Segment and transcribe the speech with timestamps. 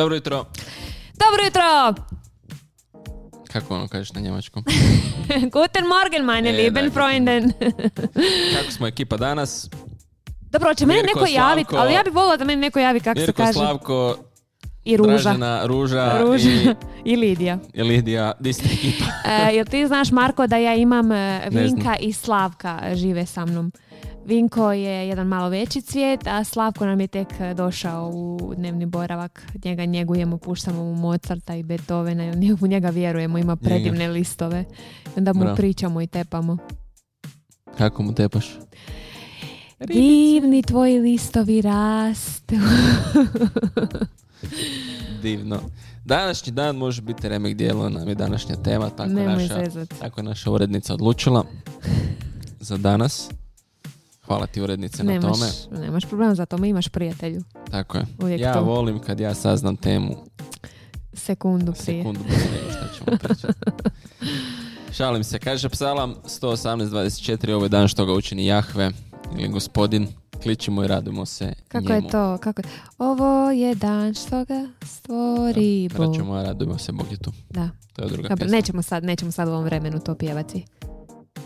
[0.00, 0.44] Dobro jutro.
[1.18, 1.94] Dobro jutro!
[3.52, 4.64] Kako ono kažeš na njemačkom?
[5.54, 7.52] Guten Morgen, meine E, lieben Freunden.
[8.56, 9.68] Kako smo ekipa danas?
[10.40, 13.20] Dobro, će mene Mirko, neko javiti, ali ja bih volila da meni neko javi kako
[13.20, 13.52] se Mirko, kaže.
[13.52, 14.16] Slavko,
[14.84, 15.10] I Ruža.
[15.10, 16.48] Dražena, Ruža, Ruža.
[16.50, 16.74] i,
[17.04, 17.58] I Lidija.
[17.74, 18.32] i Lidija.
[18.40, 19.04] Di ste ekipa?
[19.26, 21.48] E, jel ti znaš, Marko, da ja imam e.
[21.50, 23.72] Vinka i Slavka žive sa mnom.
[24.26, 28.86] Vinko je jedan malo veći cvijet, a Slavko nam je tek e, došao u dnevni
[28.86, 29.46] boravak.
[29.64, 34.64] Njega njegujemo, puštamo mu Mozarta i Beethovena, u njega vjerujemo, ima predivne listove.
[35.16, 35.56] Onda mu Bravo.
[35.56, 36.56] pričamo i tepamo.
[37.78, 38.58] Kako mu tepaš?
[39.86, 42.54] Divni tvoji listovi rastu.
[45.22, 45.60] Divno.
[46.04, 49.94] Današnji dan može biti remek dijelo, nam je današnja tema, tako, Nemoj naša, zezat.
[50.00, 51.44] tako je naša urednica odlučila
[52.60, 53.30] za danas.
[54.30, 55.80] Hvala ti urednice na Nemaš, tome.
[55.80, 57.42] nemaš problema, zato me imaš prijatelju.
[57.70, 58.06] Tako je.
[58.18, 58.62] Uvijek ja to.
[58.62, 60.16] volim kad ja saznam temu
[61.12, 62.02] Sekundu prije.
[62.02, 63.58] sekundu prije što ćemo pričati.
[64.96, 68.90] Šalim se, kaže psalam 118.24, ovo je dan što ga učini Jahve
[69.32, 70.08] ili gospodin.
[70.42, 71.94] Kličimo i radimo se Kako njemu.
[71.96, 72.38] je to?
[72.38, 72.64] Kako je?
[72.98, 76.06] Ovo je dan što ga stvori Bog.
[76.08, 77.32] Braćo moja, radujemo se, Bog je tu.
[77.50, 77.68] Da.
[77.92, 78.56] To je druga Dobro, pjesma.
[78.56, 80.64] nećemo sad, nećemo sad u ovom vremenu to pjevati.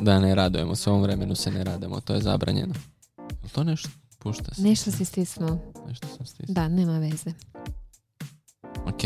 [0.01, 2.75] Da, ne radujemo se, u ovom vremenu se ne radimo, to je zabranjeno.
[3.19, 3.89] Jel to nešto?
[4.19, 4.63] Pušta se.
[4.63, 5.59] Nešto si stisnuo.
[5.89, 6.55] Nešto sam stisnuo.
[6.55, 7.31] Da, nema veze.
[8.87, 9.03] Ok.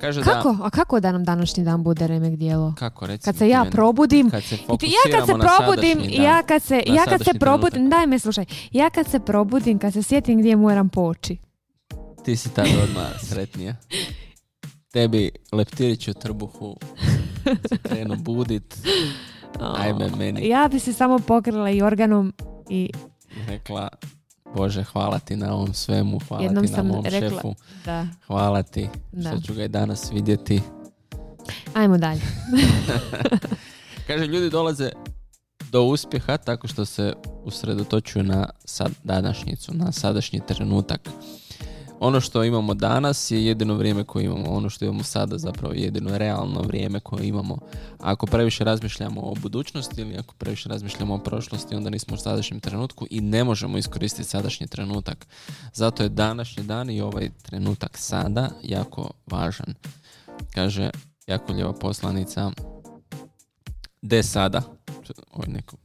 [0.00, 0.52] Kaže Kako?
[0.52, 0.64] da...
[0.64, 2.74] A kako da nam današnji dan bude remek dijelo?
[2.78, 6.22] Kako, recimo Kad se ja probudim, Kad se ja kad se probudim, dan.
[6.24, 7.98] ja kad se, ja kad se probudim, trenutak.
[7.98, 11.36] daj me slušaj, ja kad se probudim, kad se sjetim gdje moram poći.
[12.24, 13.76] Ti si tada odmah sretnija.
[14.92, 16.76] Tebi leptirić u trbuhu
[17.68, 18.76] se krenu budit,
[19.60, 20.48] ajme meni.
[20.48, 22.32] Ja bi se samo pokrila i organom
[22.68, 22.90] i
[23.30, 23.88] i rekla
[24.54, 27.54] Bože, hvala ti na ovom svemu, hvala Jednom ti na sam mom rekla- šefu,
[27.84, 28.06] da.
[28.26, 29.30] hvala ti Da.
[29.30, 30.60] što ću ga i danas vidjeti.
[31.74, 32.20] Ajmo dalje.
[34.06, 34.90] Kaže, ljudi dolaze
[35.70, 37.12] do uspjeha tako što se
[37.44, 41.08] usredotočuju na sad, današnjicu, na sadašnji trenutak.
[42.00, 44.50] Ono što imamo danas je jedino vrijeme koje imamo.
[44.50, 47.58] Ono što imamo sada zapravo je jedino realno vrijeme koje imamo.
[47.98, 52.60] Ako previše razmišljamo o budućnosti ili ako previše razmišljamo o prošlosti, onda nismo u sadašnjem
[52.60, 55.26] trenutku i ne možemo iskoristiti sadašnji trenutak.
[55.72, 59.74] Zato je današnji dan i ovaj trenutak sada jako važan.
[60.54, 60.90] Kaže
[61.26, 62.50] Jakuljeva poslanica
[64.02, 64.62] De sada?
[65.32, 65.76] Ovo je neko,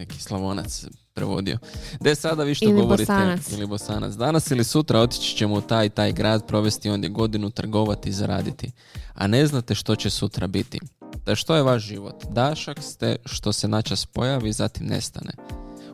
[0.00, 1.58] neki slavonac prevodio.
[2.00, 3.12] De sada vi što Ili govorite?
[3.12, 3.52] Bosanac.
[3.52, 4.14] Ili bosanac.
[4.14, 8.12] Danas ili sutra otići ćemo u taj i taj grad, provesti ondje godinu, trgovati i
[8.12, 8.72] zaraditi.
[9.14, 10.80] A ne znate što će sutra biti.
[11.26, 12.24] Da što je vaš život?
[12.30, 15.32] Dašak ste što se načas pojavi, zatim nestane.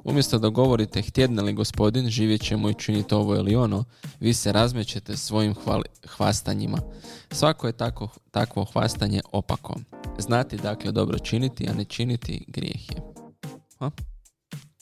[0.05, 3.85] Umjesto da govorite htjedne li gospodin, živjet ćemo i činiti ovo ili ono,
[4.21, 6.79] vi se razmećete svojim hvali- hvastanjima.
[7.31, 9.75] Svako je tako, takvo hvastanje opako.
[10.19, 13.16] Znati dakle dobro činiti, a ne činiti grijeh je.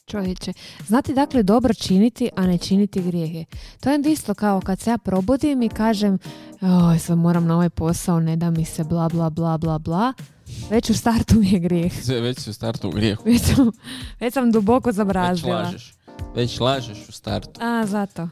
[0.06, 0.53] Čovječe,
[0.87, 3.44] znati dakle dobro činiti, a ne činiti grijehe.
[3.81, 6.19] To je isto kao kad se ja probudim i kažem
[6.60, 10.12] oj, sad moram na ovaj posao, ne da mi se bla bla bla bla bla.
[10.71, 12.03] Već u startu mi je grijeh.
[12.05, 13.22] Sve već u startu u grijehu.
[13.27, 13.71] Već sam,
[14.21, 15.56] već sam duboko Već zabrazdila.
[15.62, 15.94] lažeš.
[16.34, 17.61] Već lažeš u startu.
[17.62, 18.28] A, zato.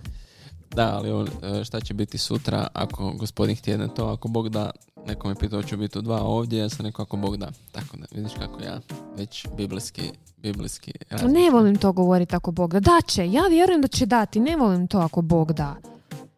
[0.75, 4.71] Da, ali on, e, šta će biti sutra ako gospodin htjedne to, ako Bog da,
[5.07, 7.51] neko me pitao ću biti u dva ovdje, ja sam rekao ako Bog da.
[7.73, 8.81] Tako da, vidiš kako ja
[9.17, 10.03] već biblijski,
[10.37, 11.53] biblijski Ne razmišljam.
[11.53, 12.81] volim to govoriti ako Bog da.
[12.81, 15.77] Da će, ja vjerujem da će dati, ne volim to ako Bog da.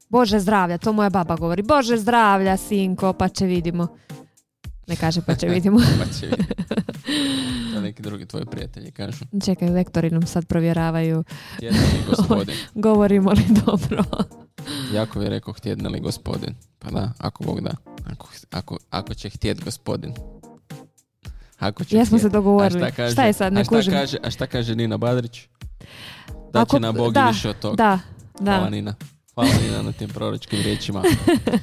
[0.08, 1.62] Bože zdravlja, to moja baba govori.
[1.62, 3.88] Bože zdravlja, sinko, pa će vidimo.
[4.86, 5.78] Ne kaže pa će vidimo.
[5.98, 6.54] Pa će vidjeti.
[7.74, 9.24] To neki drugi tvoji prijatelji kažu.
[9.44, 11.24] Čekaj, lektori nam sad provjeravaju
[11.62, 11.70] li
[12.08, 12.54] gospodin?
[12.74, 14.04] govorimo li dobro.
[14.92, 16.54] Jako je rekao htjedne li gospodin.
[16.78, 17.70] Pa da, ako Bog da.
[18.04, 20.14] Ako, ako, ako će htjet gospodin.
[21.58, 22.22] Ako će Ja smo htjet.
[22.22, 22.82] se dogovorili.
[22.82, 23.92] A šta, kaže, Šta je sad, ne a šta kužim.
[23.92, 25.48] kaže, a šta kaže Nina Badrić?
[26.52, 27.76] Da Ako- će na Bog da, više od toga.
[27.76, 27.98] Da,
[28.40, 28.70] Hvala da.
[28.70, 28.94] Nina.
[29.34, 31.02] Hvala Nina na tim proročkim riječima.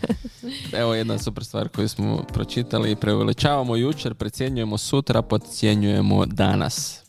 [0.81, 2.95] Evo jedna super stvar koju smo pročitali.
[2.95, 7.04] Preveličavamo jučer, precjenjujemo sutra, podcjenjujemo danas.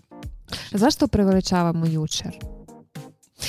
[0.72, 2.51] Zašto preveličavamo jučer?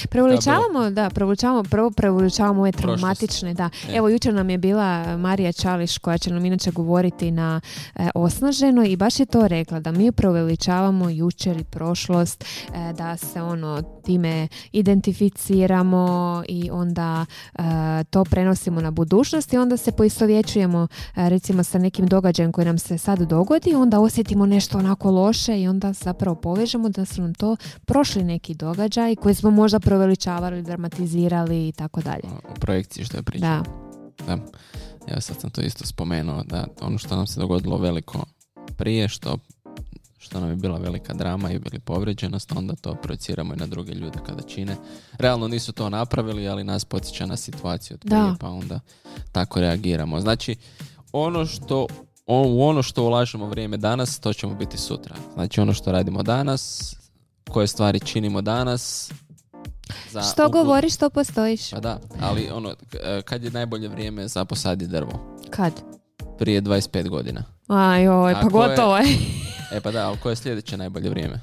[0.10, 3.70] Preveličavamo, da, preveličavamo, prvo preveličavamo ove traumatične, da.
[3.94, 7.62] Evo, jučer nam je bila Marija Čališ koja će nam inače govoriti na
[7.96, 13.18] e, osnaženo i baš je to rekla, da mi preveličavamo jučer i prošlost, e, da
[13.18, 17.62] se ono time identificiramo i onda e,
[18.10, 22.98] to prenosimo na budućnost i onda se poistovjećujemo recimo sa nekim događajem koji nam se
[22.98, 27.56] sad dogodi, onda osjetimo nešto onako loše i onda zapravo povežemo da su nam to
[27.86, 32.24] prošli neki događaj koji smo možda proveličavali, dramatizirali i tako dalje.
[32.50, 33.50] U projekciji što je pričao.
[33.50, 33.64] Da.
[34.28, 34.38] Da.
[35.08, 38.24] Evo sad sam to isto spomenuo, da ono što nam se dogodilo veliko
[38.78, 39.38] prije, što,
[40.18, 43.94] što nam je bila velika drama i bili povređenost, onda to projeciramo i na druge
[43.94, 44.76] ljude kada čine.
[45.14, 48.36] Realno nisu to napravili, ali nas podsjeća na situaciju od prije, Da.
[48.40, 48.80] pa onda
[49.32, 50.20] tako reagiramo.
[50.20, 50.56] Znači,
[51.12, 51.88] ono što
[52.26, 55.16] o- u ono što ulažemo vrijeme danas, to ćemo biti sutra.
[55.34, 56.96] Znači, ono što radimo danas,
[57.50, 59.12] koje stvari činimo danas,
[60.12, 61.70] za Što u- govoriš, što postojiš.
[61.70, 65.38] Pa da, ali ono, e, kad je najbolje vrijeme za posadi drvo?
[65.50, 65.74] Kad?
[66.38, 67.44] Prije 25 godina.
[67.68, 69.06] Aj, oj, pa gotovo je.
[69.72, 71.42] E pa da, ali koje je sljedeće najbolje vrijeme?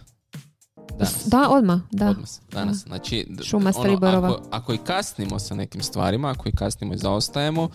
[0.91, 1.27] Danas.
[1.27, 2.07] Da, odmah, da.
[2.07, 2.77] Odmah, danas.
[2.77, 6.99] Znači, d- Šuma ono, ako, ako i kasnimo sa nekim stvarima, ako i kasnimo i
[6.99, 7.69] zaostajemo,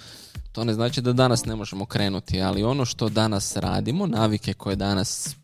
[0.52, 4.76] to ne znači da danas ne možemo krenuti, ali ono što danas radimo, navike koje
[4.76, 5.36] danas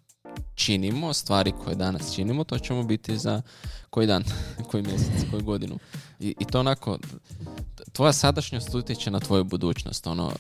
[0.56, 3.42] činimo, stvari koje danas činimo, to ćemo biti za
[3.90, 4.24] koji dan,
[4.72, 5.80] koji mjesec, koju godinu.
[6.20, 6.98] I, i to onako,
[7.94, 10.08] tvoja sadašnjost utječe na tvoju budućnost.
[10.08, 10.32] Ono,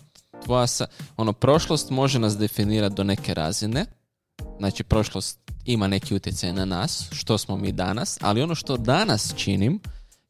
[0.45, 3.85] tvoja sa, ono, prošlost može nas definirati do neke razine,
[4.57, 9.33] znači prošlost ima neki utjecaj na nas, što smo mi danas, ali ono što danas
[9.35, 9.79] činim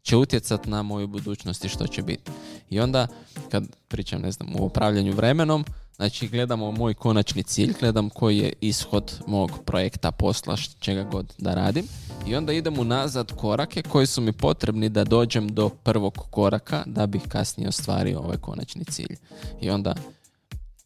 [0.01, 2.31] će utjecati na moju budućnost i što će biti.
[2.69, 3.07] I onda,
[3.49, 5.65] kad pričam, ne znam, o upravljanju vremenom,
[6.01, 11.53] znači gledamo moj konačni cilj, gledam koji je ishod mog projekta, posla, čega god da
[11.53, 11.85] radim
[12.27, 17.07] i onda idem unazad korake koji su mi potrebni da dođem do prvog koraka da
[17.07, 19.15] bih kasnije ostvario ovaj konačni cilj.
[19.61, 19.95] I onda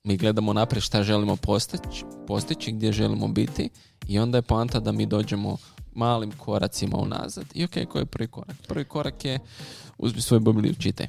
[0.03, 3.69] mi gledamo naprijed šta želimo postići, postići, gdje želimo biti
[4.07, 5.57] i onda je poanta da mi dođemo
[5.93, 8.57] malim koracima unazad i ok, koji je prvi korak?
[8.67, 9.39] Prvi korak je
[9.97, 11.07] uzmi svoju Bibliju, čitaj.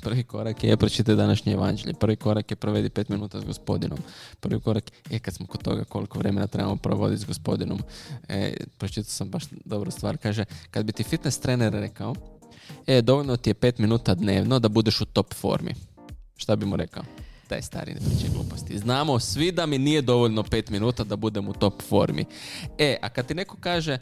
[0.00, 1.94] Prvi korak je pročitaj današnje evanđelje.
[1.94, 3.98] Prvi korak je provedi pet minuta s gospodinom.
[4.40, 7.82] Prvi korak je kad smo kod toga koliko vremena trebamo provoditi s gospodinom.
[8.28, 10.16] E, pročitao sam baš dobru stvar.
[10.16, 12.14] Kaže, kad bi ti fitness trener rekao,
[12.86, 15.74] e, dovoljno ti je pet minuta dnevno da budeš u top formi.
[16.36, 17.02] Šta bi mu rekao?
[17.48, 18.78] Daj stari, ne pričaj gluposti.
[18.78, 22.24] Znamo svi da mi nije dovoljno pet minuta da budem u top formi.
[22.78, 23.98] E, a kad ti neko kaže,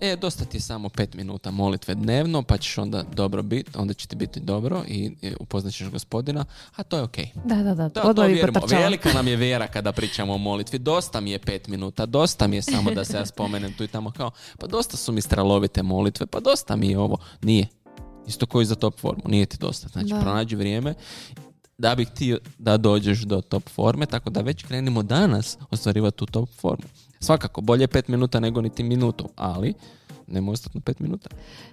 [0.00, 3.94] e, dosta ti je samo pet minuta molitve dnevno, pa ćeš onda dobro biti, onda
[3.94, 6.44] će ti biti dobro i, i upoznat ćeš gospodina,
[6.76, 7.30] a to je okej.
[7.44, 7.88] Da, da, da.
[7.88, 8.14] To
[8.52, 8.82] potrčala.
[8.82, 10.78] Velika nam je vjera kada pričamo o molitvi.
[10.78, 13.88] Dosta mi je pet minuta, dosta mi je samo da se ja spomenem tu i
[13.88, 17.16] tamo kao, pa dosta su mi stralovite molitve, pa dosta mi je ovo.
[17.42, 17.66] Nije.
[18.26, 19.88] Isto koji za top formu, nije ti dosta.
[19.88, 20.20] Znači, Da.
[20.20, 20.94] pronađi vrijeme
[21.78, 26.26] da bih ti da dođeš do top forme, tako da već krenimo danas ostvarivati tu
[26.26, 26.88] top formu.
[27.20, 29.74] Svakako, bolje pet minuta nego niti minutu, ali
[30.26, 31.28] nemoj ostati na pet minuta.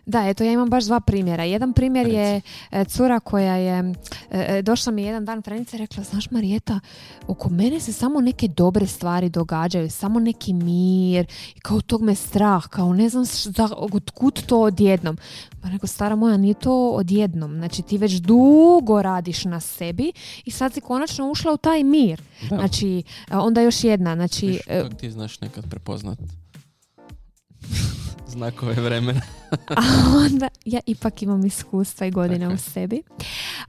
[0.06, 1.44] Da, eto ja imam baš dva primjera.
[1.44, 2.42] Jedan primjer je
[2.72, 3.94] e, cura koja je,
[4.32, 6.80] e, e, došla mi jedan dan Frenica i rekla, znaš Marijeta,
[7.28, 12.16] oko mene se samo neke dobre stvari događaju, samo neki mir, i kao tog me
[12.16, 15.18] strah, kao ne znam š- za, od kud to odjednom.
[15.62, 20.12] Pa rekao, stara moja, nije to odjednom, znači ti već dugo radiš na sebi
[20.46, 22.22] i sad si konačno ušla u taj mir.
[22.50, 22.56] Da.
[22.56, 24.62] Znači, onda još jedna, znači, Viš,
[25.00, 26.20] ti znaš nekad prepoznat
[28.34, 29.22] znakove vremena.
[29.78, 29.82] a
[30.26, 33.04] onda ja ipak imam iskustva i godine u sebi.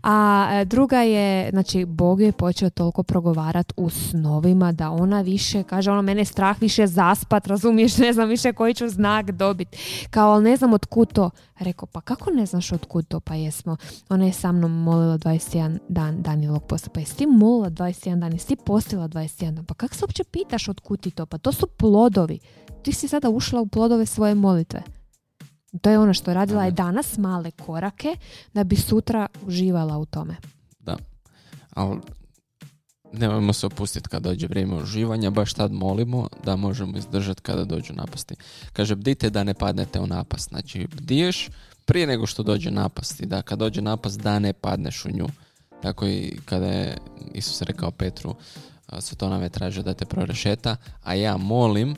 [0.02, 5.62] A e, druga je, znači, Bog je počeo toliko progovarat u snovima da ona više,
[5.62, 9.68] kaže ono, mene je strah više zaspat, razumiješ, ne znam više koji ću znak dobit.
[10.10, 11.30] Kao, ali ne znam od kud to.
[11.58, 13.20] Rekao, pa kako ne znaš od kud to?
[13.20, 13.76] Pa jesmo.
[14.08, 16.90] Ona je sa mnom molila 21 dan Danilovog posta.
[16.90, 18.32] Pa jesi ti molila 21 dan?
[18.32, 19.64] Jesi ti postila 21 dan?
[19.64, 21.26] Pa kako se uopće pitaš od kud ti to?
[21.26, 22.38] Pa to su plodovi.
[22.84, 24.82] Ti si sada ušla u plodove svoje molitve.
[25.80, 28.16] To je ono što radila je danas male korake
[28.54, 30.36] da bi sutra uživala u tome.
[30.80, 30.96] Da.
[31.70, 32.00] Ali
[33.12, 37.92] nemojmo se opustiti kad dođe vrijeme uživanja, baš tad molimo da možemo izdržati kada dođu
[37.92, 38.34] napasti.
[38.72, 40.48] Kaže, bdite da ne padnete u napast.
[40.48, 41.48] Znači, bdiješ
[41.84, 45.28] prije nego što dođe napast i da kad dođe napast da ne padneš u nju.
[45.82, 46.98] Tako i kada je
[47.34, 48.34] Isus rekao Petru,
[49.00, 51.96] Svetona me traže da te prorešeta, a ja molim,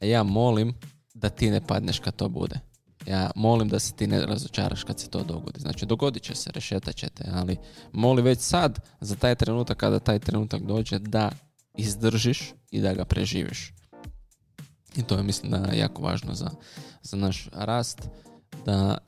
[0.00, 0.74] ja molim
[1.14, 2.60] da ti ne padneš kad to bude.
[3.06, 5.60] Ja molim da se ti ne razočaraš kad se to dogodi.
[5.60, 7.56] Znači, dogodit će se, rešetat će te, ali
[7.92, 11.30] moli već sad za taj trenutak kada taj trenutak dođe da
[11.74, 13.72] izdržiš i da ga preživiš.
[14.96, 16.50] I to je mislim da je jako važno za,
[17.02, 18.08] za naš rast,
[18.66, 18.98] da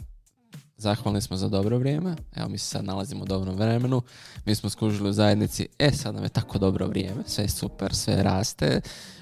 [0.77, 4.03] zahvalni smo za dobro vrijeme, evo mi se sad nalazimo u dobrom vremenu,
[4.45, 7.95] mi smo skužili u zajednici, e sad nam je tako dobro vrijeme, sve je super,
[7.95, 8.81] sve raste,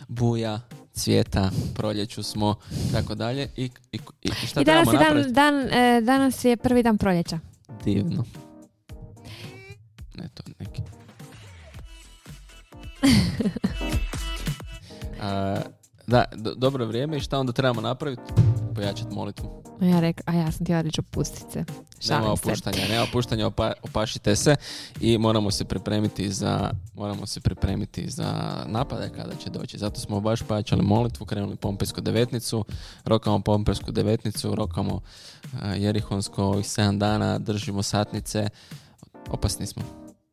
[0.08, 0.60] buja,
[0.98, 2.54] cvijeta, proljeću smo,
[2.92, 6.82] tako dalje i, i, i šta I danas, je dan, dan, e, danas je prvi
[6.82, 7.38] dan proljeća.
[7.84, 8.24] Divno.
[10.14, 10.82] Ne, to je neki.
[15.20, 15.60] A,
[16.08, 18.22] da, do- dobro vrijeme i šta onda trebamo napraviti?
[18.74, 19.62] pojačati molitvu.
[19.80, 21.58] A ja, rek, a ja sam htjela reći opustit se.
[21.58, 22.48] Nema Šalim se.
[22.48, 24.56] opuštanja, nema opuštanja, opa, opašite se
[25.00, 29.78] i moramo se pripremiti za moramo se pripremiti za napade kada će doći.
[29.78, 32.64] Zato smo baš pojačali molitvu, krenuli pompejsku devetnicu,
[33.04, 35.00] rokamo pompejsku devetnicu, rokamo uh,
[35.76, 38.48] Jerihonsko ovih 7 dana, držimo satnice.
[39.30, 39.82] Opasni smo.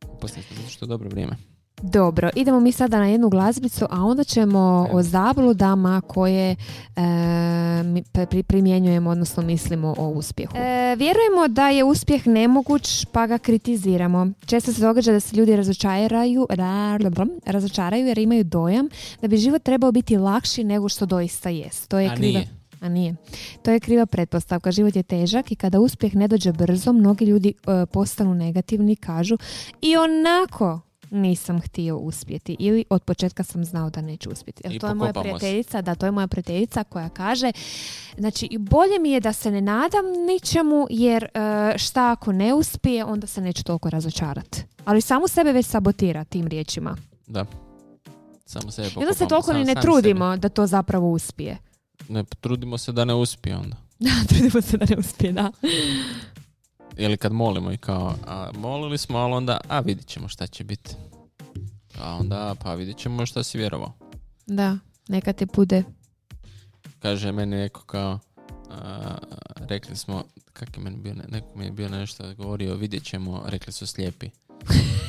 [0.08, 1.55] Opasni smo, zato što je dobro vrijeme.
[1.82, 4.60] Dobro, idemo mi sada na jednu glazbicu, a onda ćemo
[4.92, 6.56] o zabludama koje
[6.96, 10.58] e, primjenjujemo, odnosno mislimo o uspjehu.
[10.58, 14.28] E, vjerujemo da je uspjeh nemoguć, pa ga kritiziramo.
[14.46, 16.98] Često se događa da se ljudi razočaraju, ra-
[17.46, 18.90] razočaraju jer imaju dojam
[19.22, 21.90] da bi život trebao biti lakši nego što doista jest.
[21.90, 22.48] To je A kriva- nije.
[22.82, 23.16] a nije.
[23.62, 24.72] To je kriva pretpostavka.
[24.72, 28.96] Život je težak i kada uspjeh ne dođe brzo, mnogi ljudi e, postanu negativni i
[28.96, 29.38] kažu
[29.82, 30.80] i onako
[31.12, 34.62] nisam htio uspjeti ili od početka sam znao da neću uspjeti.
[34.66, 37.52] Jer I to je moja prijateljica, da, to je moja prijateljica koja kaže
[38.18, 41.30] znači bolje mi je da se ne nadam ničemu jer e,
[41.78, 44.64] šta ako ne uspije, onda se neću toliko razočarati.
[44.86, 46.98] Ali samu sebe već sabotira tim riječima.
[47.28, 47.46] Da.
[48.46, 51.58] Samo sebe I onda se toliko ni ne trudimo da to zapravo uspije.
[52.10, 53.78] Ne, trudimo se da ne uspije onda.
[54.30, 55.52] trudimo se da ne uspije, da.
[56.98, 60.64] Ili kad molimo i kao, a, molili smo, ali onda, a vidit ćemo šta će
[60.64, 60.96] biti.
[62.02, 63.94] A onda, pa vidit ćemo šta si vjerovao.
[64.48, 65.84] Da, neka te bude.
[67.00, 68.20] Kaže meni neko kao,
[68.72, 69.16] a,
[69.60, 70.24] rekli smo,
[70.54, 73.88] kak je meni bio, ne- neko mi je bio nešto govorio, vidjet ćemo, rekli su
[73.88, 74.30] slijepi.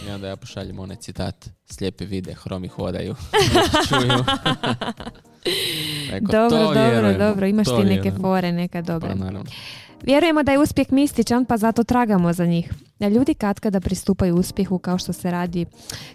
[0.06, 3.14] I onda ja pošaljem onaj citat, slijepi vide, hromi hodaju,
[3.88, 4.08] čuju.
[6.22, 7.46] Dobro, "To dobro, vjerujem, dobro.
[7.46, 9.08] Imaš ti neke vjerujem." fore, neka dobre.
[9.08, 9.50] Pa naravno.
[10.02, 12.72] Vjerujemo da je uspjeh mističan, pa zato tragamo za njih.
[13.00, 15.66] Ljudi kad kada pristupaju uspjehu kao što se radi,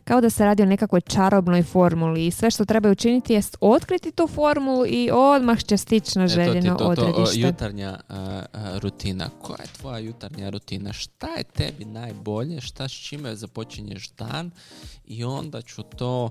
[0.04, 4.12] kao da se radi o nekakvoj čarobnoj formuli i sve što treba učiniti jest otkriti
[4.12, 7.40] tu formulu i odmah će stići na to željeno to, to, o, odredište.
[7.40, 9.30] jutarnja a, a, rutina.
[9.42, 10.94] Koja je tvoja jutarnja rutina?
[10.94, 12.62] Šta je tebi najbolje?
[12.62, 14.52] Šta s čime započinješ dan?
[15.06, 16.30] I onda ću to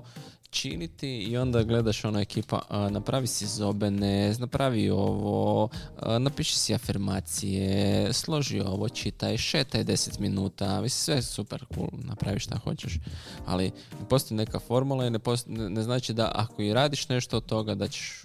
[0.51, 6.73] činiti i onda gledaš ona ekipa, a, napravi si zobene, napravi ovo, a, napiši si
[6.73, 12.99] afirmacije, složi ovo, čitaj, šetaj 10 minuta, mislim sve super cool, napravi šta hoćeš,
[13.45, 13.63] ali
[13.99, 17.37] ne postoji neka formula i ne, post- ne, ne znači da ako i radiš nešto
[17.37, 18.23] od toga da ćeš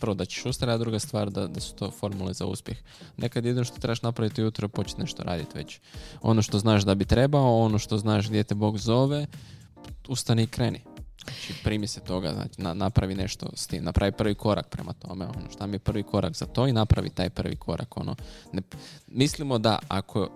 [0.00, 2.78] prvo da ćeš ustrajati, a druga stvar da, da su to formule za uspjeh.
[3.16, 5.80] Nekad jedino što trebaš napraviti ujutro je početi nešto raditi već.
[6.22, 9.26] Ono što znaš da bi trebao, ono što znaš gdje te Bog zove,
[10.08, 10.80] ustani i kreni.
[11.24, 15.24] Znači, primi se toga, znači, na- napravi nešto s tim, napravi prvi korak prema tome,
[15.24, 18.16] ono, šta mi je prvi korak za to i napravi taj prvi korak, ono,
[18.52, 18.62] ne,
[19.06, 20.28] mislimo da ako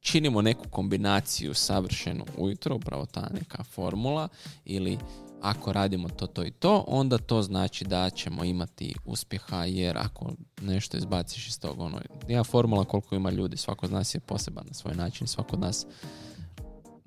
[0.00, 4.28] činimo neku kombinaciju savršenu ujutro, upravo ta neka formula,
[4.64, 4.98] ili
[5.42, 10.32] ako radimo to, to i to, onda to znači da ćemo imati uspjeha, jer ako
[10.60, 14.64] nešto izbaciš iz toga, ono, nema formula koliko ima ljudi, svako od nas je poseban
[14.68, 15.86] na svoj način, svako od nas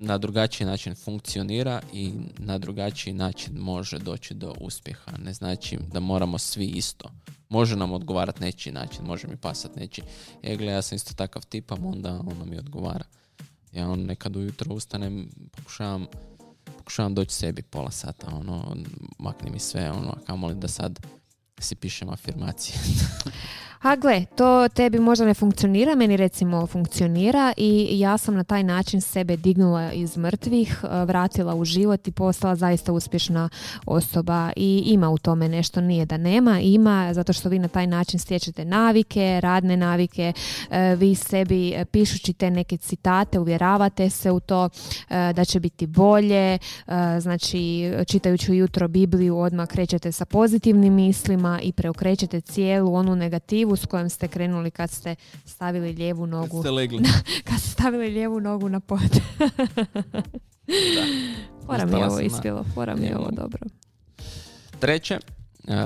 [0.02, 5.12] na drugačiji način funkcionira i na drugačiji način može doći do uspjeha.
[5.18, 7.10] Ne znači da moramo svi isto.
[7.48, 10.04] Može nam odgovarati nečiji način, može mi pasati nečiji.
[10.42, 13.04] E, gle, ja sam isto takav tipam, onda ono mi odgovara.
[13.72, 16.06] Ja on nekad ujutro ustanem, pokušavam
[16.64, 18.76] pokušavam doći sebi pola sata, ono,
[19.18, 21.06] makni mi sve, ono, a kamoli da sad
[21.58, 22.78] si pišem afirmacije.
[23.82, 28.62] A gle, to tebi možda ne funkcionira, meni recimo funkcionira i ja sam na taj
[28.62, 33.48] način sebe dignula iz mrtvih, e, vratila u život i postala zaista uspješna
[33.86, 34.52] osoba.
[34.56, 38.20] I ima u tome nešto, nije da nema, ima zato što vi na taj način
[38.20, 40.32] stječete navike, radne navike,
[40.70, 44.68] e, vi sebi e, pišući te neke citate uvjeravate se u to
[45.08, 46.58] da će biti bolje,
[47.20, 53.86] znači čitajući jutro Bibliju odmah krećete sa pozitivnim mislima i preokrećete cijelu onu negativu s
[53.86, 57.02] kojom ste krenuli kad ste stavili lijevu nogu Ste legli.
[57.48, 59.20] kad ste stavili lijevu nogu na pod.
[61.66, 63.60] Fora mi je ovo na ispilo, fora mi je ovo dobro.
[64.80, 65.18] Treće,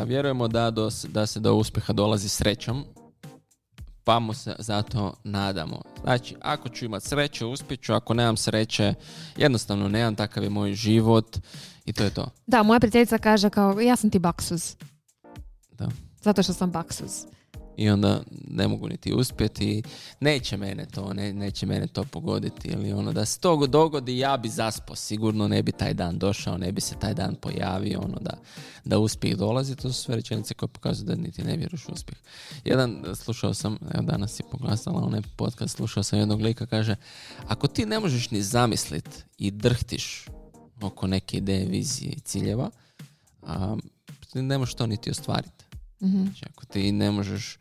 [0.06, 2.84] vjerujemo da, do, da se do uspjeha dolazi srećom,
[4.04, 5.82] pa mu se zato nadamo.
[6.02, 8.94] Znači, ako ću imat sreće, uspjeću, ako nemam sreće,
[9.36, 11.36] jednostavno nemam, takav je moj život
[11.84, 12.28] i to je to.
[12.46, 14.76] Da, moja prijateljica kaže kao, ja sam ti baksuz.
[15.72, 15.88] Da.
[16.20, 17.10] Zato što sam baksuz.
[17.76, 19.82] I onda ne mogu niti uspjeti,
[20.20, 24.36] neće mene to, ne, neće mene to pogoditi ili ono da se to dogodi ja
[24.36, 28.18] bi zaspo, sigurno ne bi taj dan došao, ne bi se taj dan pojavio, ono
[28.20, 28.38] da,
[28.84, 32.18] da uspjeh dolazi, to su sve rečenice koje pokazuju da niti ne vjeruješ u uspjeh.
[32.64, 36.96] Jedan, slušao sam, evo danas je poglasala onaj podcast, slušao sam jednog lika, kaže,
[37.46, 40.26] ako ti ne možeš ni zamislit i drhtiš
[40.82, 42.70] oko neke ideje, vizije i ciljeva,
[43.42, 43.76] a,
[44.34, 45.65] ne možeš to niti ostvariti.
[46.02, 46.22] Mhm.
[46.22, 47.58] Znači, ako ti ne možeš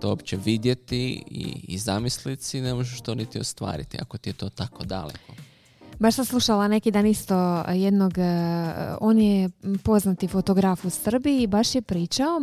[0.00, 4.34] to uopće vidjeti i, i zamisliti si, ne možeš to niti ostvariti, ako ti je
[4.34, 5.32] to tako daleko.
[5.98, 9.50] Baš sam slušala neki dan isto jednog, eh, on je
[9.84, 12.40] poznati fotograf u Srbiji i baš je pričao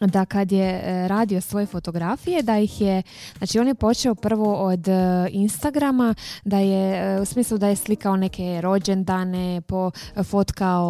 [0.00, 3.02] da kad je e, radio svoje fotografije da ih je,
[3.38, 4.92] znači on je počeo prvo od e,
[5.30, 9.90] Instagrama da je, e, u smislu da je slikao neke rođendane, po
[10.24, 10.86] fotkao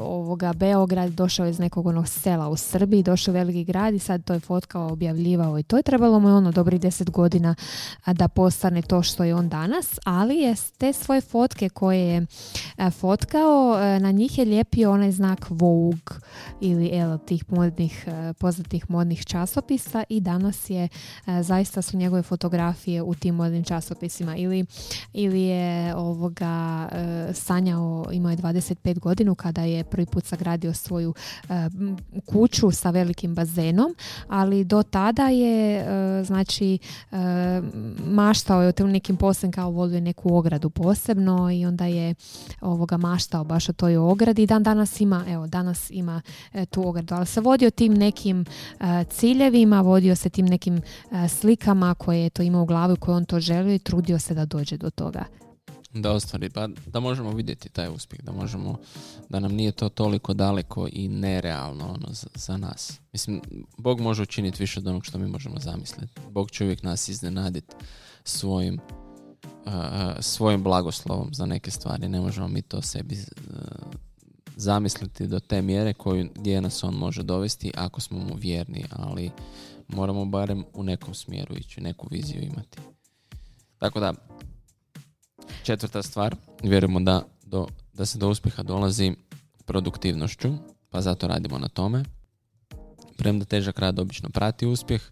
[0.00, 4.24] ovoga Beograd, došao iz nekog onog sela u Srbiji, došao u veliki grad i sad
[4.24, 7.54] to je fotkao, objavljivao i to je trebalo mu ono dobri deset godina
[8.06, 12.26] da postane to što je on danas, ali je te svoje fotke koje je
[12.90, 16.16] fotkao, na njih je lijepio onaj znak Vogue
[16.60, 18.06] ili el, tih modnih
[18.38, 20.88] poznatih modnih časopisa i danas je
[21.26, 24.36] e, zaista su njegove fotografije u tim modnim časopisima.
[24.36, 24.66] Ili,
[25.12, 31.14] ili je ovoga e, sanjao, imao je 25 godinu kada je prvi put sagradio svoju
[31.48, 31.52] e,
[32.26, 33.94] kuću sa velikim bazenom,
[34.28, 35.84] ali do tada je
[36.24, 36.78] znači
[38.04, 42.14] maštao je o tim nekim poslom kao volio neku ogradu posebno i onda je
[42.60, 46.22] ovoga maštao baš o toj ogradi i dan danas ima, evo danas ima
[46.70, 51.94] tu ogradu, ali se vodio tim nekim e, ciljevima, vodio se tim nekim e, slikama
[51.94, 54.76] koje je to imao u glavi, koje on to želio i trudio se da dođe
[54.76, 55.24] do toga.
[55.94, 58.76] Da ostvari, pa da možemo vidjeti taj uspjeh, da možemo,
[59.28, 63.00] da nam nije to toliko daleko i nerealno ono, za, za nas.
[63.12, 63.40] Mislim,
[63.78, 66.20] Bog može učiniti više od onog što mi možemo zamisliti.
[66.30, 67.74] Bog će uvijek nas iznenaditi
[68.24, 68.78] svojim
[69.66, 69.72] uh,
[70.20, 72.08] svojim blagoslovom za neke stvari.
[72.08, 73.16] Ne možemo mi to sebi
[74.58, 79.30] zamisliti do te mjere koju, gdje nas on može dovesti ako smo mu vjerni, ali
[79.88, 82.78] moramo barem u nekom smjeru ići, neku viziju imati.
[83.78, 84.14] Tako da,
[85.62, 89.14] četvrta stvar, vjerujemo da, do, da se do uspjeha dolazi
[89.64, 90.54] produktivnošću,
[90.90, 92.04] pa zato radimo na tome.
[93.16, 95.02] Premda težak rad obično prati uspjeh,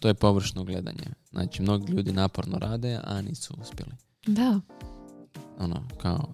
[0.00, 1.06] to je površno gledanje.
[1.30, 3.92] Znači, mnogi ljudi naporno rade, a nisu uspjeli.
[4.26, 4.60] Da.
[5.58, 6.32] Ono, kao,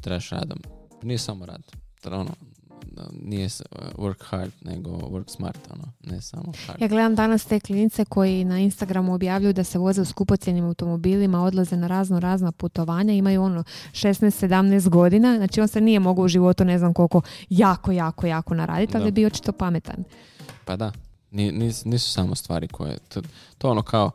[0.00, 0.58] trebaš radom.
[1.02, 2.30] Nije samo rad ono,
[3.22, 3.48] nije
[3.96, 6.80] work hard, nego work smart, ono, ne samo hard.
[6.82, 11.44] Ja gledam danas te klinice koji na Instagramu objavljuju da se voze u skupocijenim automobilima,
[11.44, 16.28] odlaze na razno razna putovanja, imaju ono 16-17 godina, znači on se nije mogao u
[16.28, 20.04] životu ne znam koliko jako, jako, jako naraditi, ali je bio očito pametan.
[20.64, 20.92] Pa da,
[21.84, 23.22] nisu samo stvari koje, to,
[23.58, 24.10] to ono kao,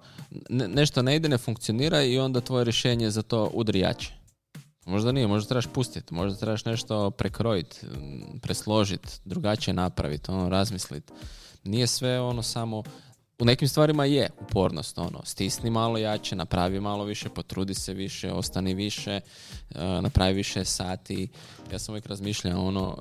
[0.50, 4.17] nešto ne ide, ne funkcionira i onda tvoje rješenje za to udri jače.
[4.88, 7.80] Možda nije, možda trebaš pustiti, možda trebaš nešto prekrojiti,
[8.42, 11.14] presložiti, drugačije napraviti, ono, razmisliti.
[11.64, 12.84] Nije sve ono samo,
[13.40, 18.32] u nekim stvarima je upornost, ono, stisni malo jače, napravi malo više, potrudi se više,
[18.32, 19.22] ostani više, e,
[20.02, 21.30] napravi više sati.
[21.72, 22.98] Ja sam uvijek razmišljao ono,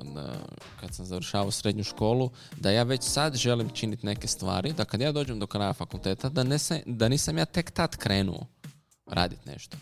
[0.79, 5.01] kad sam završavao srednju školu, da ja već sad želim činiti neke stvari, da kad
[5.01, 8.45] ja dođem do kraja fakulteta, da, ne da nisam ja tek tad krenuo
[9.05, 9.77] raditi nešto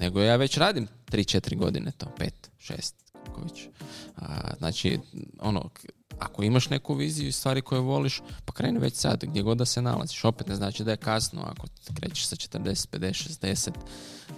[0.00, 2.92] nego ja već radim 3-4 godine to, 5, 6,
[3.38, 3.68] kako.
[4.16, 4.98] A, znači,
[5.40, 5.70] ono,
[6.18, 9.64] ako imaš neku viziju i stvari koje voliš, pa kreni već sad, gdje god da
[9.64, 10.24] se nalaziš.
[10.24, 13.70] Opet ne znači da je kasno, ako krećeš sa 40, 50, 60.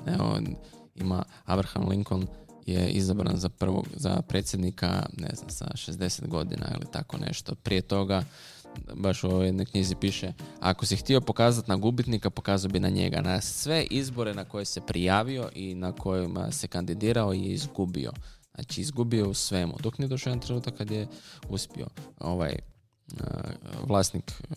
[0.06, 0.40] Evo,
[0.94, 2.26] ima Abraham Lincoln
[2.66, 7.54] je izabran za prvog, za predsjednika, ne znam, sa 60 godina ili tako nešto.
[7.54, 8.24] Prije toga
[8.94, 12.88] baš u ovoj jednoj knjizi piše, ako si htio pokazati na gubitnika, pokazao bi na
[12.88, 13.20] njega.
[13.20, 18.12] Na sve izbore na koje se prijavio i na kojima se kandidirao je izgubio.
[18.54, 19.74] Znači izgubio u svemu.
[19.82, 21.06] Dok nije došao jedan trenutak kad je
[21.48, 21.86] uspio.
[22.20, 22.54] Ovaj
[23.86, 24.56] vlasnik uh,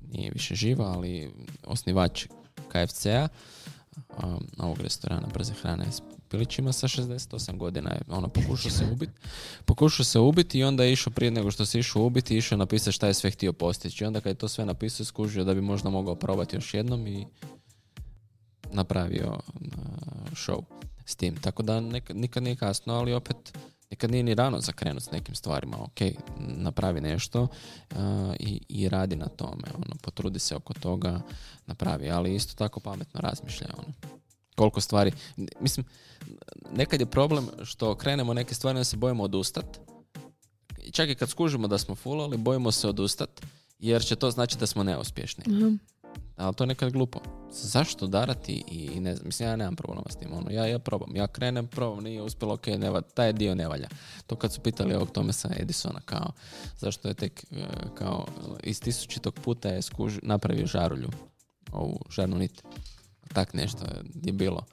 [0.00, 1.30] nije više živa, ali
[1.64, 2.26] osnivač
[2.68, 3.28] KFC-a
[4.58, 5.84] ovog restorana brze hrane
[6.30, 9.12] Pilićima sa 68 godina je ono pokušao se ubiti.
[9.64, 12.92] Pokušao se ubiti i onda je išao prije nego što se išao ubiti išao napisati
[12.92, 14.04] šta je sve htio postići.
[14.04, 17.06] I onda kad je to sve napisao skužio da bi možda mogao probati još jednom
[17.06, 17.26] i
[18.72, 19.62] napravio uh,
[20.32, 20.62] show
[21.04, 21.36] s tim.
[21.36, 23.58] Tako da nikad nije kasno, ali opet
[23.90, 25.76] nikad nije ni rano za krenuti s nekim stvarima.
[25.82, 26.00] Ok,
[26.38, 27.98] napravi nešto uh,
[28.40, 29.64] i, i radi na tome.
[29.74, 31.20] Ono, potrudi se oko toga,
[31.66, 33.66] napravi, ali isto tako pametno razmišlja.
[33.78, 34.17] Ono
[34.58, 35.12] koliko stvari.
[35.60, 35.86] Mislim,
[36.72, 39.80] nekad je problem što krenemo neke stvari da se bojimo odustat.
[40.92, 43.30] Čak i kad skužimo da smo fulali, bojimo se odustat,
[43.78, 45.44] jer će to znači da smo neuspješni.
[45.46, 45.78] mm
[46.36, 47.20] Ali to je nekad glupo.
[47.50, 50.32] Zašto darati i ne znam, mislim, ja nemam problema s tim.
[50.32, 53.88] Ono, ja, ja probam, ja krenem, probam, nije uspjelo, ok, ne, taj dio ne valja.
[54.26, 56.32] To kad su pitali ovog Tomasa Edisona, kao,
[56.78, 58.26] zašto je tek, e, kao,
[58.62, 61.08] iz tisućitog puta je skuž, napravio žarulju,
[61.72, 62.62] ovu žarnu nit
[63.32, 63.84] tak nešto
[64.24, 64.64] je bilo.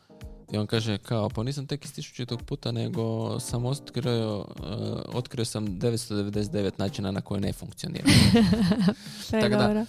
[0.51, 5.45] I on kaže kao, pa nisam tek iz tog puta, nego sam otkrio, uh, otkrio
[5.45, 8.05] sam 999 načina na koje ne funkcionira.
[9.31, 9.85] Tako da,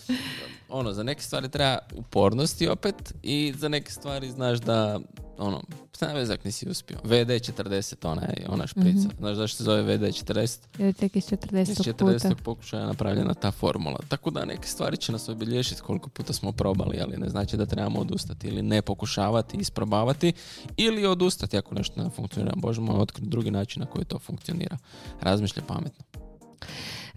[0.69, 5.01] ono, za neke stvari treba upornosti opet i za neke stvari znaš da,
[5.39, 5.63] ono,
[5.95, 6.97] šta vezak nisi uspio.
[7.05, 8.99] VD40, ona je, ona šprica.
[8.99, 9.19] Mm-hmm.
[9.19, 10.59] Znaš zašto se zove VD40?
[10.79, 11.71] Jer tek iz 40.
[11.71, 12.35] Iz 40.
[12.43, 13.99] pokušaja napravljena ta formula.
[14.09, 17.67] Tako da neke stvari će nas obilješiti koliko puta smo probali, ali ne znači da
[17.67, 20.33] trebamo odustati ili ne pokušavati, isprobavati
[20.77, 22.53] ili odustati ako nešto ne funkcionira.
[22.57, 24.77] Možemo otkriti drugi način na koji to funkcionira.
[25.21, 26.05] Razmišlja pametno.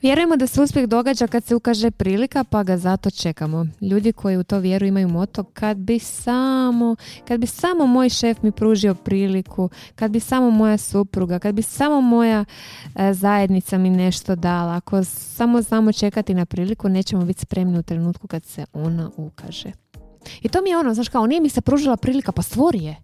[0.02, 3.66] Vjerujemo da se uspjeh događa kad se ukaže prilika, pa ga zato čekamo.
[3.82, 6.96] Ljudi koji u to vjeruju imaju moto kad bi samo,
[7.28, 11.62] kad bi samo moj šef mi pružio priliku, kad bi samo moja supruga, kad bi
[11.62, 12.46] samo moja
[12.96, 14.76] e, zajednica mi nešto dala.
[14.76, 19.72] Ako samo znamo čekati na priliku, nećemo biti spremni u trenutku kad se ona ukaže.
[20.42, 22.96] I to mi je ono, znaš kao, nije mi se pružila prilika, pa stvori je.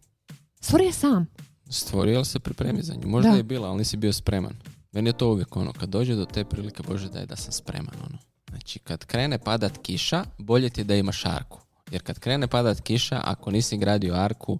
[0.59, 1.27] Stvori je sam.
[1.69, 3.07] Stvori, ali se pripremi za nju.
[3.07, 4.53] Možda je bila, ali nisi bio spreman.
[4.95, 7.95] Meni je to uvijek ono, kad dođe do te prilike, Bože daj da sam spreman,
[8.09, 8.17] ono.
[8.49, 11.59] Znači, kad krene padat kiša, bolje ti je da imaš arku.
[11.91, 14.57] Jer kad krene padat kiša, ako nisi gradio arku,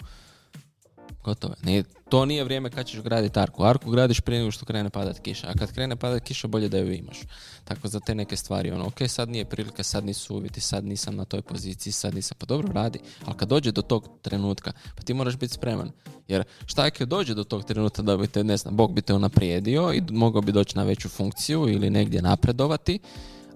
[1.26, 1.56] gotovo.
[1.64, 3.64] Nije, to nije vrijeme kad ćeš graditi arku.
[3.64, 5.48] Arku gradiš prije nego što krene padat kiša.
[5.48, 7.20] A kad krene padat kiša, bolje da ju imaš.
[7.64, 11.16] Tako za te neke stvari, ono, ok, sad nije prilika, sad nisu uvjeti, sad nisam
[11.16, 13.00] na toj poziciji, sad nisam, pa dobro radi.
[13.26, 15.92] Ali kad dođe do tog trenutka, pa ti moraš biti spreman.
[16.28, 19.14] Jer šta ako dođe do tog trenutka da bi te, ne znam, Bog bi te
[19.14, 23.00] unaprijedio i mogao bi doći na veću funkciju ili negdje napredovati,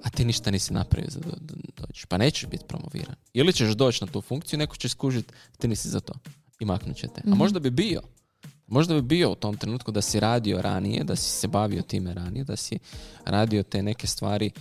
[0.03, 1.19] a ti ništa nisi napravio za
[1.77, 2.08] doći.
[2.08, 3.15] Pa nećeš biti promoviran.
[3.34, 6.13] Ili ćeš doći na tu funkciju, neko će skužiti, ti nisi za to
[6.60, 7.22] i maknut će te.
[7.26, 7.38] A mhm.
[7.38, 8.02] možda bi bio.
[8.67, 12.13] Možda bi bio u tom trenutku da si radio ranije, da si se bavio time
[12.13, 12.80] ranije, da si
[13.26, 14.52] radio te neke stvari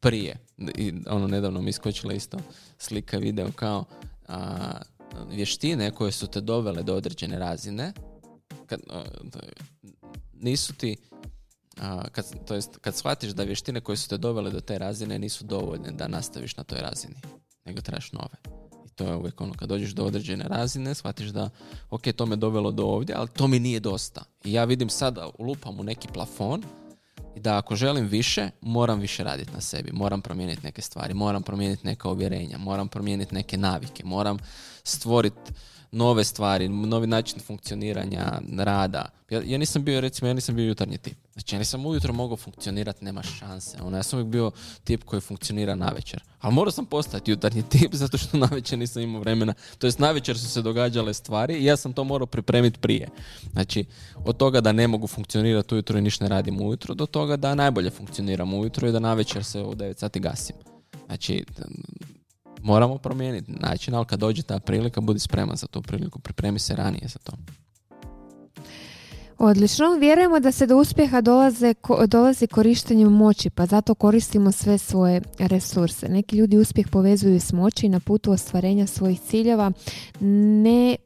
[0.00, 0.36] prije.
[0.76, 2.38] I ono, nedavno mi iskočila isto
[2.78, 3.84] slika video kao
[4.28, 4.80] a,
[5.30, 7.92] vještine koje su te dovele do određene razine,
[8.66, 8.80] kad,
[10.32, 10.96] nisu ti
[11.80, 15.18] a, kad, to jest, kad shvatiš da vještine koje su te dovele do te razine
[15.18, 17.16] nisu dovoljne da nastaviš na toj razini,
[17.64, 18.63] nego trebaš nove
[18.94, 21.50] to je uvijek ono, kad dođeš do određene razine, shvatiš da,
[21.90, 24.24] ok, to me dovelo do ovdje, ali to mi nije dosta.
[24.44, 26.62] I ja vidim sada, lupam u neki plafon,
[27.36, 31.42] i da ako želim više, moram više raditi na sebi, moram promijeniti neke stvari, moram
[31.42, 34.38] promijeniti neka uvjerenja, moram promijeniti neke navike, moram
[34.84, 35.52] stvoriti
[35.94, 39.08] nove stvari, novi način funkcioniranja, rada.
[39.30, 41.18] Ja, ja nisam bio, recimo, ja nisam bio jutarnji tip.
[41.32, 43.78] Znači, ja nisam ujutro mogao funkcionirati, nema šanse.
[43.82, 44.50] Ono, ja sam uvijek bio
[44.84, 46.22] tip koji funkcionira na večer.
[46.40, 49.54] Ali morao sam postati jutarnji tip zato što na večer nisam imao vremena.
[49.78, 53.08] To jest, na večer su se događale stvari i ja sam to morao pripremiti prije.
[53.52, 53.84] Znači,
[54.24, 57.54] od toga da ne mogu funkcionirati ujutro i ništa ne radim ujutro, do toga da
[57.54, 60.56] najbolje funkcioniram ujutro i da na večer se u 9 sati gasim.
[61.06, 61.44] Znači,
[62.64, 66.76] moramo promijeniti način, ali kad dođe ta prilika, budi spreman za tu priliku, pripremi se
[66.76, 67.32] ranije za to.
[69.38, 69.96] Odlično.
[70.00, 71.74] Vjerujemo da se do uspjeha dolaze,
[72.06, 76.08] dolazi korištenjem moći, pa zato koristimo sve svoje resurse.
[76.08, 79.72] Neki ljudi uspjeh povezuju s moći na putu ostvarenja svojih ciljeva.
[80.62, 80.96] Ne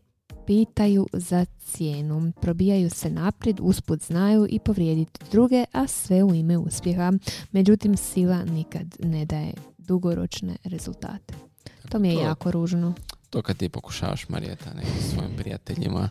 [0.47, 2.33] pitaju za cijenu.
[2.41, 7.13] Probijaju se naprijed, usput znaju i povrijediti druge, a sve u ime uspjeha.
[7.53, 11.48] Međutim, sila nikad ne daje dugoročne rezultate.
[11.89, 12.95] To mi je jako ružno.
[13.31, 16.11] To kad ti pokušavaš, Marijeta, nekim svojim prijateljima,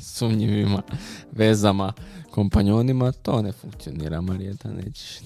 [0.00, 0.82] sumnjivima
[1.32, 1.92] vezama,
[2.30, 5.18] kompanjonima, to ne funkcionira, Marijeta, nećeš.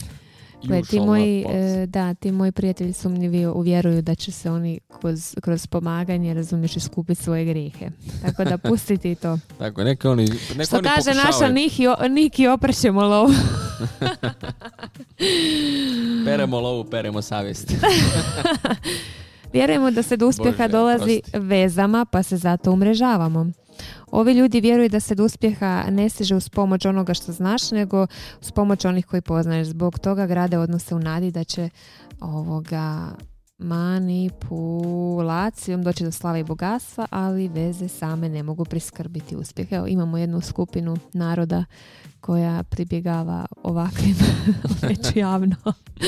[0.65, 5.35] Gle, ti moji, e, da, ti moji prijatelji sumnjivi uvjeruju da će se oni kroz,
[5.41, 7.91] kroz pomaganje, razumiješ, iskupiti svoje grijehe.
[8.23, 9.39] Tako da pustiti to.
[9.59, 13.33] Tako, neke oni, neke Što kaže naša Niki, Niki oprećemo lovu.
[16.27, 17.73] peremo lovu, peremo savjest.
[19.53, 23.47] Vjerujemo da se do uspjeha dolazi vezama, pa se zato umrežavamo.
[24.11, 28.07] Ovi ljudi vjeruju da se do uspjeha ne stiže uz pomoć onoga što znaš, nego
[28.41, 29.69] uz pomoć onih koji poznaješ.
[29.69, 31.69] Zbog toga grade odnose u nadi da će
[32.21, 33.09] ovoga
[33.59, 39.73] manipulacijom doći do slave i bogatstva, ali veze same ne mogu priskrbiti uspjeh.
[39.73, 41.65] Evo, imamo jednu skupinu naroda
[42.21, 44.17] koja pribjegava ovakvim,
[44.89, 45.57] neću javno,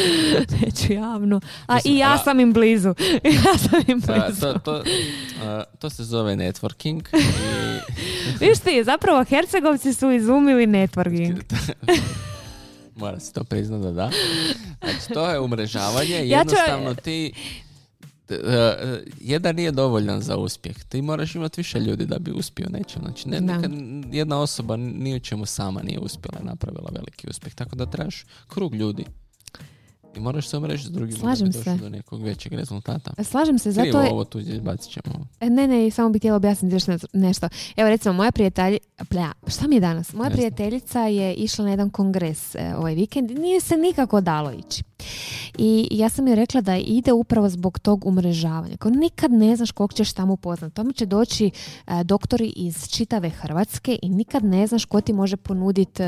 [0.60, 4.40] neću javno, a i ja sam im blizu, ja sam im blizu.
[4.40, 4.82] To, to,
[5.78, 7.02] to se zove networking.
[7.12, 7.18] I...
[8.40, 11.42] Viš ti, zapravo Hercegovci su izumili networking.
[12.96, 14.10] Mora se to priznati da da.
[14.82, 16.14] Znači, to je umrežavanje.
[16.14, 17.32] Jednostavno ti
[18.30, 18.36] uh,
[19.20, 20.84] jedan nije dovoljan za uspjeh.
[20.84, 23.02] Ti moraš imati više ljudi da bi uspio nečem.
[23.02, 23.72] Znači, ne, nekad
[24.12, 27.54] jedna osoba ni u čemu sama nije uspjela napravila veliki uspjeh.
[27.54, 29.04] Tako da trebaš krug ljudi.
[30.16, 31.74] I moraš se omrežiti s drugim Slažem da bi se.
[31.76, 33.24] do nekog većeg rezultata.
[33.24, 34.10] Slažem se, zato Krivo je...
[34.10, 35.26] ovo tu izbacit ćemo.
[35.40, 37.48] E, Ne, ne, samo bih htjela objasniti još nešto.
[37.76, 40.12] Evo recimo, moja prijateljica, šta mi je danas?
[40.12, 40.36] Moja Ne znam.
[40.36, 44.82] prijateljica je išla na jedan kongres e, ovaj vikend i nije se nikako dalo ići.
[45.58, 48.76] I ja sam joj rekla da ide upravo zbog tog umrežavanja.
[48.76, 50.74] Kao nikad ne znaš kog ćeš tamo upoznat.
[50.74, 51.50] Tamo će doći
[51.86, 56.02] e, doktori iz čitave Hrvatske i nikad ne znaš ko ti može ponuditi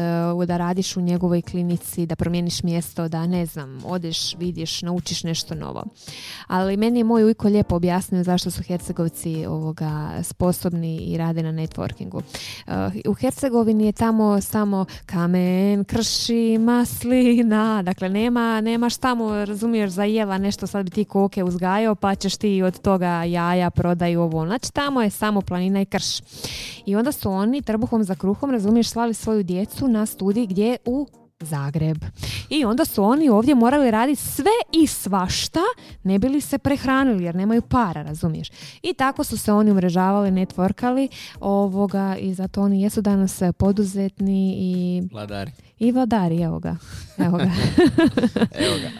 [0.47, 5.55] da radiš u njegovoj klinici, da promijeniš mjesto, da ne znam, odeš, vidiš, naučiš nešto
[5.55, 5.85] novo.
[6.47, 11.53] Ali meni je moj ujko lijepo objasnio zašto su Hercegovci ovoga sposobni i rade na
[11.53, 12.17] networkingu.
[12.17, 12.73] Uh,
[13.11, 20.39] u Hercegovini je tamo samo kamen, krši, maslina, dakle nema, nemaš tamo, razumiješ, za jela
[20.39, 24.47] nešto, sad bi ti koke uzgajao pa ćeš ti od toga jaja prodaju ovo.
[24.47, 26.21] Znači tamo je samo planina i krš.
[26.87, 31.07] I onda su oni trbuhom za kruhom, razumiješ, slali svoju djecu na studij gdje u
[31.43, 32.05] Zagreb.
[32.51, 35.61] I onda su oni ovdje morali raditi sve i svašta,
[36.03, 38.49] ne bili se prehranili jer nemaju para, razumiješ.
[38.83, 41.09] I tako su se oni umrežavali, networkali
[41.41, 45.53] ovoga i zato oni jesu danas poduzetni i, Vladari.
[45.79, 46.77] i vladari, evo ga.
[47.19, 47.45] Evo ga.
[48.67, 48.91] Evo ga.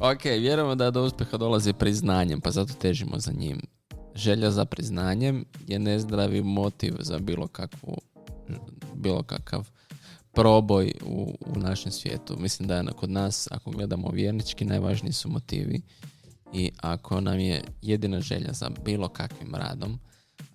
[0.00, 3.60] Ok, vjerujemo da do uspjeha dolazi priznanjem, pa zato težimo za njim.
[4.14, 7.96] Želja za priznanjem je nezdravi motiv za bilo kakvu
[8.94, 9.68] bilo kakav
[10.34, 12.36] proboj u, u našem svijetu.
[12.38, 15.80] Mislim da je kod nas, ako gledamo vjernički, najvažniji su motivi
[16.52, 19.98] i ako nam je jedina želja za bilo kakvim radom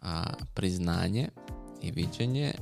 [0.01, 1.29] a, priznanje
[1.81, 2.53] i viđenje,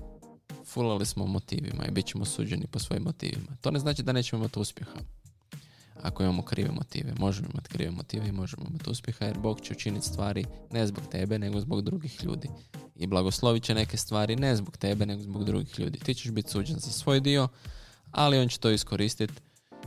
[0.66, 3.56] fulali smo motivima i bit ćemo suđeni po svojim motivima.
[3.62, 5.00] To ne znači da nećemo imati uspjeha
[6.02, 7.14] ako imamo krive motive.
[7.20, 11.04] Možemo imati krive motive i možemo imati uspjeha jer Bog će učiniti stvari ne zbog
[11.12, 12.50] tebe nego zbog drugih ljudi.
[12.96, 16.00] I blagoslovit će neke stvari ne zbog tebe nego zbog drugih ljudi.
[16.00, 17.48] Ti ćeš biti suđen za svoj dio,
[18.12, 19.34] ali on će to iskoristiti.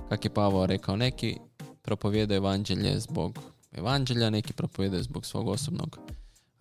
[0.09, 1.37] Kak je Pavao rekao, neki
[1.83, 3.39] propovjedaju evanđelje zbog
[3.73, 5.99] evanđelja, neki propovjedaju zbog svog osobnog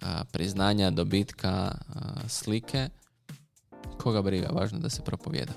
[0.02, 1.74] a, priznanja, dobitka, a,
[2.28, 2.90] slike.
[4.02, 5.54] Koga briga, važno da se propovjeda.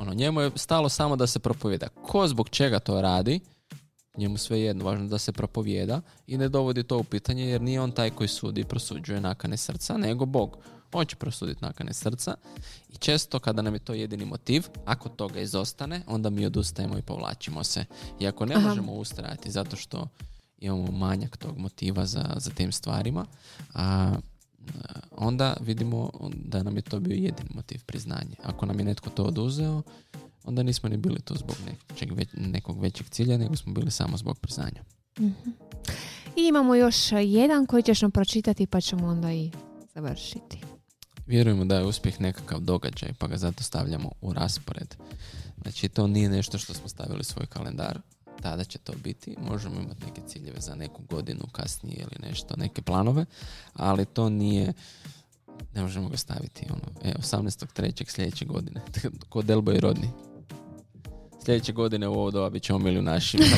[0.00, 1.88] Ono, njemu je stalo samo da se propovjeda.
[1.88, 3.40] Ko zbog čega to radi,
[4.16, 7.80] njemu sve jedno, važno da se propovjeda i ne dovodi to u pitanje jer nije
[7.80, 10.56] on taj koji sudi i prosuđuje nakane srca, nego Bog.
[10.92, 12.34] On će prosuditi nakane srca
[12.88, 17.02] i često kada nam je to jedini motiv, ako toga izostane, onda mi odustajemo i
[17.02, 17.84] povlačimo se.
[18.20, 18.68] I ako ne Aha.
[18.68, 20.08] možemo ustrajati zato što
[20.58, 23.26] imamo manjak tog motiva za, za tim stvarima,
[23.74, 24.14] a,
[25.10, 28.36] onda vidimo da nam je to bio jedini motiv priznanje.
[28.42, 29.82] Ako nam je netko to oduzeo,
[30.44, 34.16] onda nismo ni bili tu zbog nečeg, već, nekog većeg cilja, nego smo bili samo
[34.16, 34.84] zbog priznanja.
[36.36, 39.50] I imamo još jedan koji ćeš nam pročitati pa ćemo onda i
[39.94, 40.60] završiti.
[41.26, 44.94] Vjerujemo da je uspjeh nekakav događaj, pa ga zato stavljamo u raspored.
[45.62, 48.00] Znači, to nije nešto što smo stavili u svoj kalendar,
[48.40, 49.36] tada će to biti.
[49.50, 53.24] Možemo imati neke ciljeve za neku godinu kasnije ili nešto, neke planove,
[53.74, 54.72] ali to nije,
[55.74, 58.10] ne možemo ga staviti ono, e, 18.3.
[58.10, 58.80] sljedeće godine,
[59.30, 60.29] kod Delbo i Rodni.
[61.44, 63.38] Sljedeće godine u ovo doba bit ćemo milijunaši.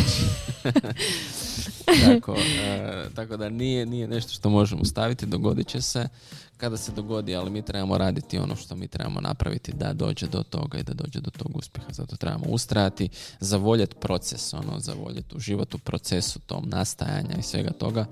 [2.07, 6.09] Tako, e, tako da nije, nije nešto što možemo staviti, dogodit će se
[6.57, 10.43] kada se dogodi, ali mi trebamo raditi ono što mi trebamo napraviti da dođe do
[10.43, 11.93] toga i da dođe do tog uspjeha.
[11.93, 13.09] Zato trebamo ustrajati,
[13.41, 18.07] zavoljeti proces, ono, zavoljeti uživati u procesu tom nastajanja i svega toga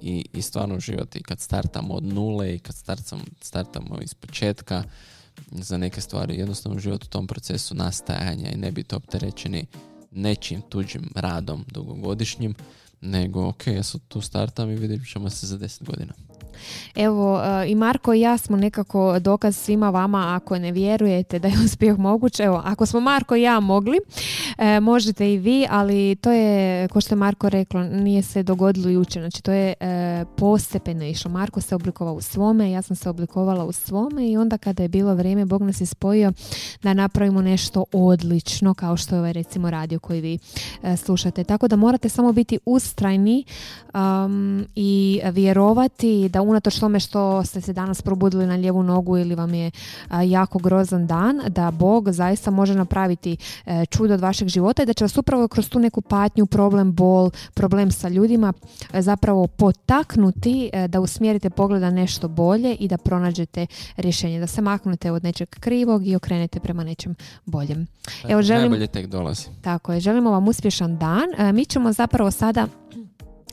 [0.00, 4.82] i, i stvarno uživati kad startamo od nule i kad startamo, startamo iz početka
[5.50, 9.66] za neke stvari, jednostavno uživati u tom procesu nastajanja i ne biti opterećeni
[10.10, 12.54] nečim tuđim radom dugogodišnjim,
[13.00, 16.12] nego ok, ja sad tu startam i vidjet ćemo se za 10 godina.
[16.94, 21.48] Evo, e, i Marko i ja smo nekako dokaz svima vama ako ne vjerujete da
[21.48, 22.40] je uspjeh moguć.
[22.40, 23.98] Evo, ako smo Marko i ja mogli,
[24.58, 28.88] e, možete i vi, ali to je, ko što je Marko reklo, nije se dogodilo
[28.88, 29.22] jučer.
[29.22, 31.30] Znači, to je e, postepeno išlo.
[31.30, 34.88] Marko se oblikovao u svome, ja sam se oblikovala u svome i onda kada je
[34.88, 36.32] bilo vrijeme, Bog nas je spojio
[36.82, 40.38] da napravimo nešto odlično, kao što je ovaj recimo radio koji vi
[40.96, 41.44] slušate.
[41.44, 43.44] Tako da morate samo biti ustrajni
[44.74, 49.54] i vjerovati da unatoč tome što ste se danas probudili na lijevu nogu ili vam
[49.54, 49.70] je
[50.24, 54.92] jako grozan dan, da Bog zaista može napraviti e, čudo od vašeg života i da
[54.92, 58.52] će vas upravo kroz tu neku patnju, problem, bol, problem sa ljudima
[58.92, 64.46] e, zapravo potaknuti e, da usmjerite pogled na nešto bolje i da pronađete rješenje, da
[64.46, 67.86] se maknete od nečeg krivog i okrenete prema nečem boljem.
[68.28, 69.46] Evo, želim- Najbolje tek dolazi.
[69.62, 71.54] Tako je, želimo vam uspješan dan.
[71.54, 72.66] Mi ćemo zapravo sada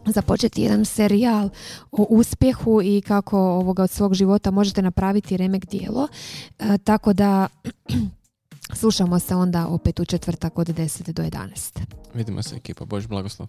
[0.05, 1.49] započeti jedan serijal
[1.91, 6.07] o uspjehu i kako ovoga od svog života možete napraviti remek dijelo.
[6.59, 7.47] E, tako da
[8.73, 11.79] Slušamo se onda opet u četvrtak od 10 do 11.
[12.13, 13.47] Vidimo se ekipa, Bož blagoslov.